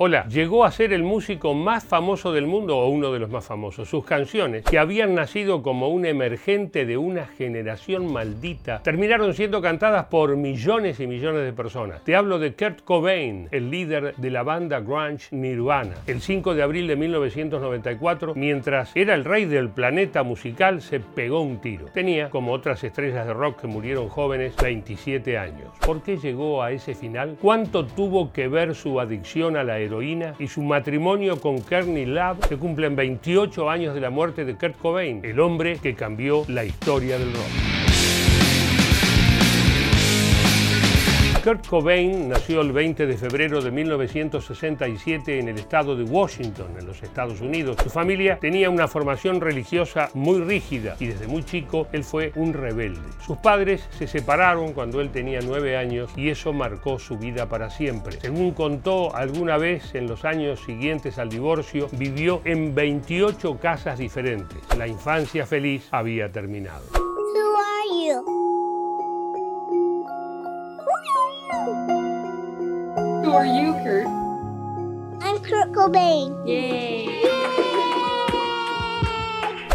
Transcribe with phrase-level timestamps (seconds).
[0.00, 3.44] Hola, llegó a ser el músico más famoso del mundo o uno de los más
[3.44, 3.88] famosos.
[3.88, 10.04] Sus canciones, que habían nacido como un emergente de una generación maldita, terminaron siendo cantadas
[10.04, 12.04] por millones y millones de personas.
[12.04, 15.96] Te hablo de Kurt Cobain, el líder de la banda grunge Nirvana.
[16.06, 21.40] El 5 de abril de 1994, mientras era el rey del planeta musical, se pegó
[21.40, 21.86] un tiro.
[21.86, 25.72] Tenía, como otras estrellas de rock que murieron jóvenes, 27 años.
[25.84, 27.36] ¿Por qué llegó a ese final?
[27.42, 32.38] ¿Cuánto tuvo que ver su adicción a la heroína y su matrimonio con Courtney Love,
[32.48, 36.64] que cumplen 28 años de la muerte de Kurt Cobain, el hombre que cambió la
[36.64, 37.77] historia del rock.
[41.48, 46.86] Kurt Cobain nació el 20 de febrero de 1967 en el estado de Washington, en
[46.86, 47.78] los Estados Unidos.
[47.82, 52.52] Su familia tenía una formación religiosa muy rígida y desde muy chico él fue un
[52.52, 53.00] rebelde.
[53.24, 57.70] Sus padres se separaron cuando él tenía nueve años y eso marcó su vida para
[57.70, 58.20] siempre.
[58.20, 64.58] Según contó alguna vez en los años siguientes al divorcio, vivió en 28 casas diferentes.
[64.76, 67.07] La infancia feliz había terminado.
[73.28, 74.06] Who are you, Kurt?
[75.22, 76.48] I'm Kurt Cobain.
[76.48, 77.27] Yay!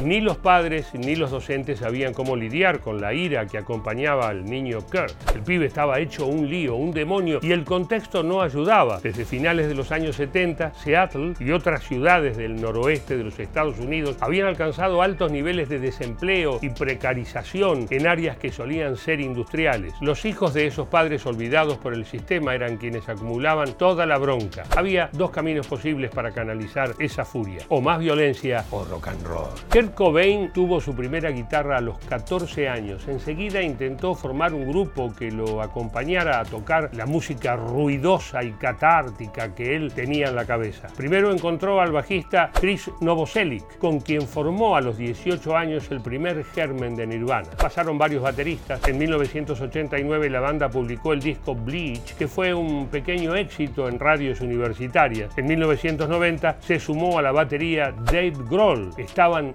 [0.04, 4.44] Ni los padres ni los docentes sabían cómo lidiar con la ira que acompañaba al
[4.44, 5.14] niño Kurt.
[5.34, 9.00] El pibe estaba hecho un lío, un demonio, y el contexto no ayudaba.
[9.00, 13.80] Desde finales de los años 70, Seattle y otras ciudades del noroeste de los Estados
[13.80, 19.94] Unidos habían alcanzado altos niveles de desempleo y precarización en áreas que solían ser industriales.
[20.02, 24.64] Los hijos de esos padres olvidados por el sistema eran quienes acumulaban toda la bronca.
[24.76, 29.48] Había dos caminos posibles para canalizar esa furia, o más violencia o rock and roll.
[29.96, 33.08] Cobain tuvo su primera guitarra a los 14 años.
[33.08, 39.54] Enseguida intentó formar un grupo que lo acompañara a tocar la música ruidosa y catártica
[39.54, 40.88] que él tenía en la cabeza.
[40.98, 46.44] Primero encontró al bajista Chris Novoselic, con quien formó a los 18 años el primer
[46.44, 47.50] germen de Nirvana.
[47.52, 48.88] Pasaron varios bateristas.
[48.88, 54.42] En 1989 la banda publicó el disco Bleach, que fue un pequeño éxito en radios
[54.42, 55.38] universitarias.
[55.38, 58.90] En 1990 se sumó a la batería Dave Grohl.
[58.98, 59.54] Estaban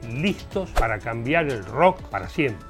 [0.78, 2.66] para cambiar el rock para siempre.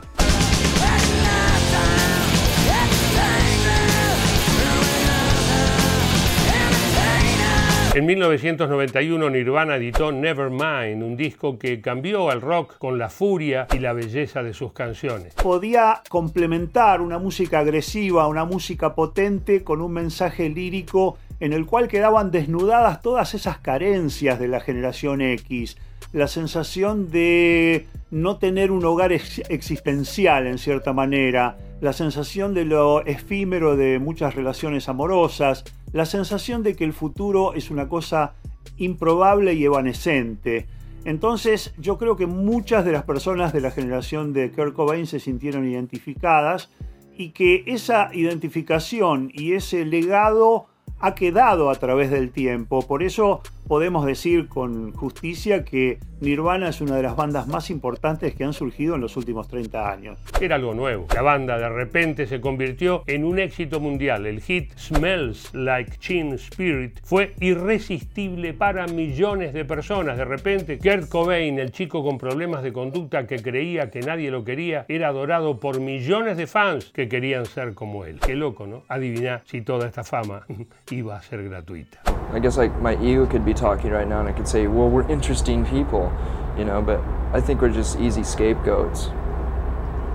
[7.99, 13.81] En 1991 Nirvana editó Nevermind, un disco que cambió al rock con la furia y
[13.81, 15.35] la belleza de sus canciones.
[15.35, 21.89] Podía complementar una música agresiva, una música potente con un mensaje lírico en el cual
[21.89, 25.77] quedaban desnudadas todas esas carencias de la generación X
[26.13, 33.05] la sensación de no tener un hogar existencial en cierta manera, la sensación de lo
[33.05, 38.35] efímero de muchas relaciones amorosas, la sensación de que el futuro es una cosa
[38.79, 40.67] improbable y evanescente.
[41.05, 45.21] Entonces yo creo que muchas de las personas de la generación de Kurt Cobain se
[45.21, 46.71] sintieron identificadas
[47.17, 50.67] y que esa identificación y ese legado
[51.01, 52.87] ha quedado a través del tiempo.
[52.87, 58.35] Por eso podemos decir con justicia que Nirvana es una de las bandas más importantes
[58.35, 60.19] que han surgido en los últimos 30 años.
[60.41, 61.07] Era algo nuevo.
[61.15, 64.27] La banda de repente se convirtió en un éxito mundial.
[64.27, 70.17] El hit Smells Like Teen Spirit fue irresistible para millones de personas.
[70.17, 74.45] De repente, Kurt Cobain, el chico con problemas de conducta que creía que nadie lo
[74.45, 78.19] quería, era adorado por millones de fans que querían ser como él.
[78.19, 78.83] Qué loco, ¿no?
[78.89, 80.47] Adivina si toda esta fama
[80.93, 81.99] iba a ser gratuita.
[82.33, 84.89] I guess like my ego could be talking right now and I could say, well,
[84.89, 86.13] we're interesting people,
[86.57, 87.01] you know, but
[87.33, 89.11] I think we're just easy scapegoats.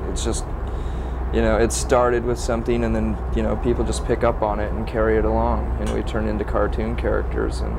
[0.09, 0.45] It's just,
[1.33, 4.59] you know, it started with something and then, you know, people just pick up on
[4.59, 7.73] it and carry it along and we turn into cartoon characters and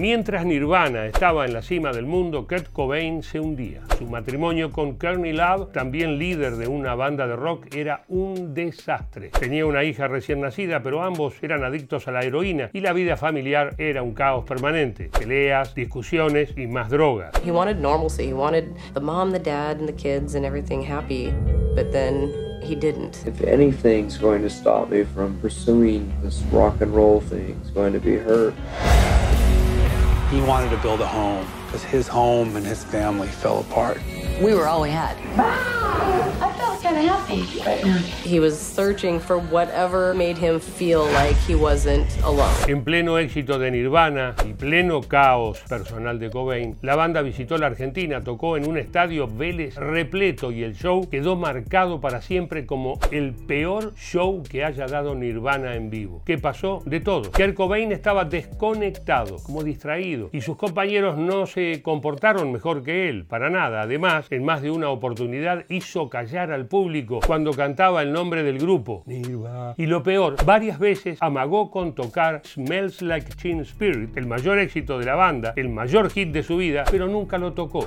[0.00, 3.82] Mientras Nirvana estaba en la cima del mundo, Kurt Cobain se hundía.
[3.98, 9.28] Su matrimonio con Courtney Love, también líder de una banda de rock, era un desastre.
[9.28, 13.18] Tenía una hija recién nacida, pero ambos eran adictos a la heroína y la vida
[13.18, 15.10] familiar era un caos permanente.
[15.10, 17.32] Peleas, discusiones y más drogas.
[17.44, 18.28] He wanted normalcy.
[18.28, 21.30] He wanted the mom, the dad, and the kids and everything happy.
[21.76, 22.32] But then
[22.62, 23.18] he didn't.
[23.26, 27.92] If anything's going to stop me from pursuing this rock and roll thing, it's going
[27.92, 28.54] to be her.
[30.30, 34.00] He wanted to build a home because his home and his family fell apart.
[34.40, 35.16] We were all we had.
[37.00, 37.98] Happy right now.
[38.22, 42.50] He was searching for whatever made him feel like he wasn't alone.
[42.68, 47.66] En pleno éxito de Nirvana y pleno caos personal de Cobain, la banda visitó la
[47.66, 52.98] Argentina, tocó en un estadio Vélez repleto y el show quedó marcado para siempre como
[53.10, 56.22] el peor show que haya dado Nirvana en vivo.
[56.26, 56.82] ¿Qué pasó?
[56.84, 57.30] De todo.
[57.32, 63.24] Kurt Cobain estaba desconectado, como distraído, y sus compañeros no se comportaron mejor que él,
[63.24, 63.82] para nada.
[63.82, 66.89] Además, en más de una oportunidad hizo callar al público
[67.26, 69.04] cuando cantaba el nombre del grupo.
[69.76, 74.98] Y lo peor, varias veces amagó con tocar Smells Like Teen Spirit, el mayor éxito
[74.98, 77.86] de la banda, el mayor hit de su vida, pero nunca lo tocó.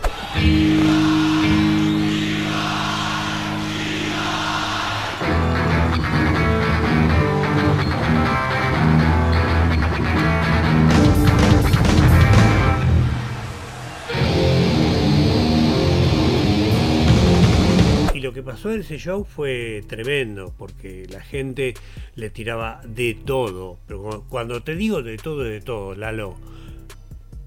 [18.63, 21.73] Pasó ese show fue tremendo, porque la gente
[22.15, 23.77] le tiraba de todo.
[23.87, 26.35] Pero cu- cuando te digo de todo, de todo, Lalo,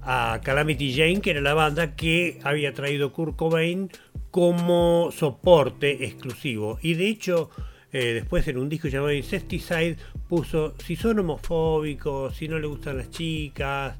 [0.01, 3.89] a Calamity Jane, que era la banda que había traído Kurt Cobain
[4.31, 6.77] como soporte exclusivo.
[6.83, 7.49] Y de hecho,
[7.91, 9.97] eh, después en un disco llamado Incesticide
[10.29, 13.95] puso, si son homofóbicos, si no le gustan las chicas,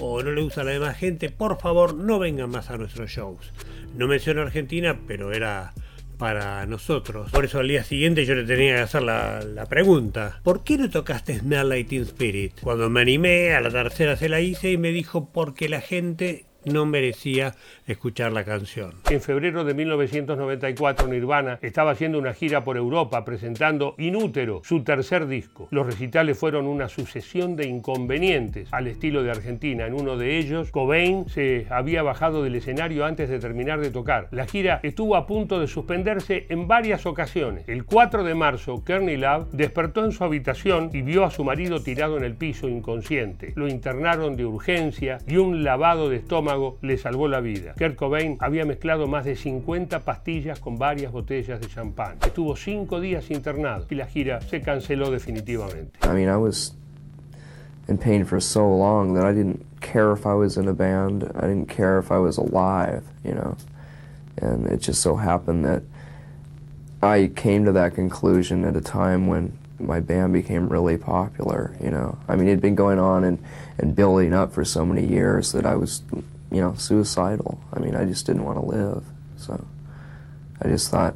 [0.00, 3.52] o no le gusta la demás gente, por favor no vengan más a nuestros shows.
[3.94, 5.72] No menciono Argentina, pero era
[6.20, 7.30] para nosotros.
[7.32, 10.38] Por eso al día siguiente yo le tenía que hacer la, la pregunta.
[10.44, 12.60] ¿Por qué no tocaste Smell Like Teen Spirit?
[12.60, 16.44] Cuando me animé, a la tercera se la hice y me dijo porque la gente
[16.64, 17.54] no merecía
[17.86, 18.94] escuchar la canción.
[19.10, 25.26] En febrero de 1994, Nirvana estaba haciendo una gira por Europa presentando Inútero, su tercer
[25.26, 25.68] disco.
[25.70, 29.86] Los recitales fueron una sucesión de inconvenientes al estilo de Argentina.
[29.86, 34.28] En uno de ellos, Cobain se había bajado del escenario antes de terminar de tocar.
[34.30, 37.68] La gira estuvo a punto de suspenderse en varias ocasiones.
[37.68, 41.82] El 4 de marzo, Kearney Love despertó en su habitación y vio a su marido
[41.82, 43.52] tirado en el piso inconsciente.
[43.56, 46.49] Lo internaron de urgencia y un lavado de estómago
[46.82, 47.74] le salvó la vida.
[47.78, 52.18] Kurt Cobain había mezclado más de 50 pastillas con varias botellas de champán.
[52.24, 55.98] Estuvo cinco días internado y la gira se canceló definitivamente.
[56.02, 56.74] I mean, I was
[57.88, 61.24] in pain for so long that I didn't care if I was in a band.
[61.36, 63.56] I didn't care if I was alive, you know.
[64.40, 65.82] And it just so happened that
[67.02, 71.90] I came to that conclusion at a time when my band became really popular, you
[71.90, 72.18] know.
[72.28, 73.38] I mean, it had been going on and,
[73.78, 76.02] and building up for so many years that I was,
[76.50, 77.62] you know, suicidal.
[77.72, 79.04] I mean, I just didn't want to live.
[79.36, 79.66] So
[80.60, 81.14] I just thought,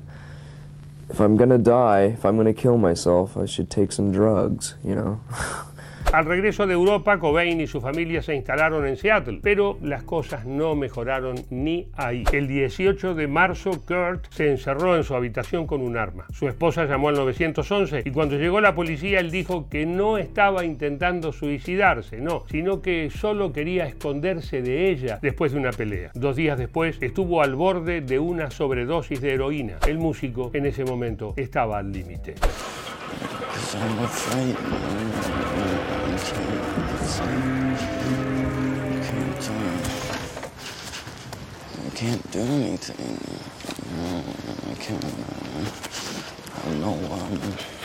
[1.10, 4.94] if I'm gonna die, if I'm gonna kill myself, I should take some drugs, you
[4.94, 5.20] know.
[6.14, 10.46] Al regreso de Europa, Cobain y su familia se instalaron en Seattle, pero las cosas
[10.46, 12.22] no mejoraron ni ahí.
[12.30, 16.26] El 18 de marzo, Kurt se encerró en su habitación con un arma.
[16.32, 20.64] Su esposa llamó al 911 y cuando llegó la policía, él dijo que no estaba
[20.64, 26.12] intentando suicidarse, no, sino que solo quería esconderse de ella después de una pelea.
[26.14, 29.78] Dos días después, estuvo al borde de una sobredosis de heroína.
[29.84, 32.36] El músico en ese momento estaba al límite.
[36.14, 36.16] I
[41.96, 43.18] can't do anything.
[44.70, 45.04] I can't.
[46.54, 47.83] I don't know what I'm.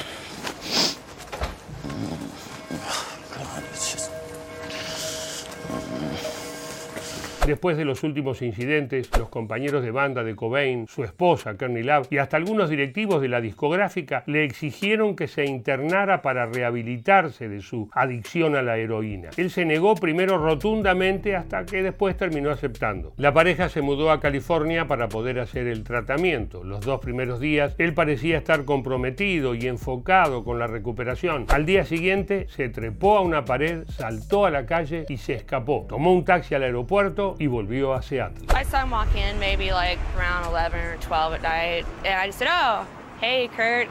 [7.49, 12.05] Después de los últimos incidentes, los compañeros de banda de Cobain, su esposa, Kearney Love,
[12.11, 17.61] y hasta algunos directivos de la discográfica le exigieron que se internara para rehabilitarse de
[17.61, 19.31] su adicción a la heroína.
[19.35, 23.13] Él se negó primero rotundamente hasta que después terminó aceptando.
[23.17, 26.63] La pareja se mudó a California para poder hacer el tratamiento.
[26.63, 31.47] Los dos primeros días él parecía estar comprometido y enfocado con la recuperación.
[31.49, 35.87] Al día siguiente se trepó a una pared, saltó a la calle y se escapó.
[35.89, 38.45] Tomó un taxi al aeropuerto y volvió a Seattle.
[38.53, 42.27] I saw him walk in maybe like around 11 or 12 at night, and I
[42.27, 42.85] just said, Oh,
[43.19, 43.87] hey, Kurt,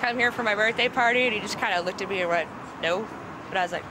[0.00, 1.24] come here for my birthday party.
[1.26, 2.48] And he just kind of looked at me and went,
[2.82, 3.06] No.
[3.48, 3.84] But I was like,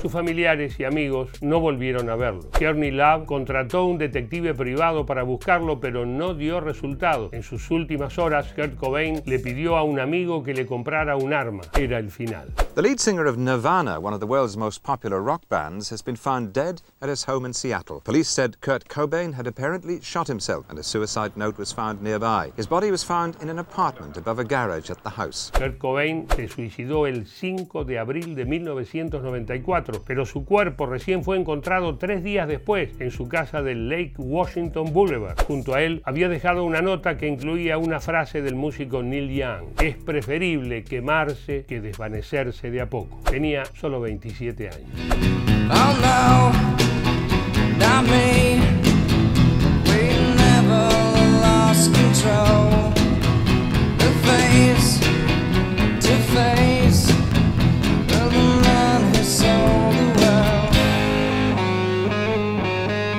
[0.00, 2.50] Sus familiares y amigos no volvieron a verlo.
[2.58, 7.28] Kearney Love contrató un detective privado para buscarlo, pero no dio resultado.
[7.30, 11.32] En sus últimas horas, Kurt Cobain le pidió a un amigo que le comprara un
[11.32, 11.62] arma.
[11.78, 12.48] Era el final.
[12.74, 16.16] The lead singer of Nirvana, one of the world's most popular rock bands, has been
[16.16, 18.00] found dead at his home in Seattle.
[18.00, 22.50] Police said Kurt Cobain had apparently shot himself and a suicide note was found nearby.
[22.56, 25.50] His body was found in an apartment above a garage at the house.
[25.52, 31.24] Kurt Cobain se suicidó el 5 de abril de 1994 4, pero su cuerpo recién
[31.24, 35.38] fue encontrado tres días después en su casa del Lake Washington Boulevard.
[35.46, 39.80] Junto a él había dejado una nota que incluía una frase del músico Neil Young.
[39.82, 43.20] Es preferible quemarse que desvanecerse de a poco.
[43.30, 44.90] Tenía solo 27 años.
[45.70, 46.72] Oh no.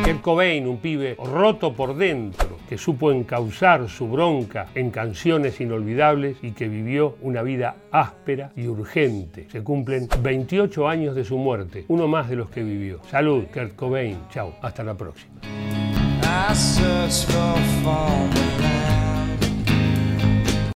[0.03, 6.38] Kurt Cobain, un pibe roto por dentro, que supo encauzar su bronca en canciones inolvidables
[6.42, 9.48] y que vivió una vida áspera y urgente.
[9.51, 13.00] Se cumplen 28 años de su muerte, uno más de los que vivió.
[13.12, 14.18] Salud, Kurt Cobain.
[14.32, 15.36] Chao, hasta la próxima.